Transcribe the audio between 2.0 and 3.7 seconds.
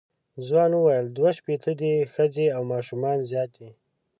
ښځې او ماشومان زیات دي.